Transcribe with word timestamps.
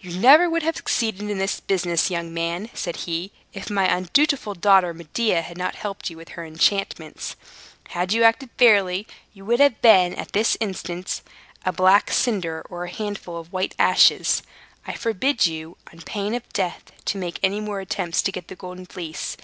"You 0.00 0.18
never 0.18 0.48
would 0.48 0.62
have 0.62 0.78
succeeded 0.78 1.28
in 1.28 1.36
this 1.36 1.60
business, 1.60 2.10
young 2.10 2.32
man," 2.32 2.70
said 2.72 2.96
he, 3.04 3.30
"if 3.52 3.68
my 3.68 3.94
undutiful 3.94 4.54
daughter 4.54 4.94
Medea 4.94 5.42
had 5.42 5.58
not 5.58 5.74
helped 5.74 6.08
you 6.08 6.16
with 6.16 6.30
her 6.30 6.46
enchantments. 6.46 7.36
Had 7.88 8.14
you 8.14 8.22
acted 8.22 8.48
fairly, 8.56 9.06
you 9.34 9.44
would 9.44 9.60
have 9.60 9.82
been, 9.82 10.14
at 10.14 10.32
this 10.32 10.56
instant, 10.60 11.20
a 11.62 11.74
black 11.74 12.10
cinder, 12.10 12.64
or 12.70 12.84
a 12.84 12.90
handful 12.90 13.36
of 13.36 13.52
white 13.52 13.74
ashes. 13.78 14.42
I 14.86 14.94
forbid 14.94 15.44
you, 15.44 15.76
on 15.92 16.00
pain 16.00 16.32
of 16.34 16.50
death, 16.54 16.92
to 17.04 17.18
make 17.18 17.38
any 17.42 17.60
more 17.60 17.80
attempts 17.80 18.22
to 18.22 18.32
get 18.32 18.48
the 18.48 18.56
Golden 18.56 18.86
Fleece. 18.86 19.36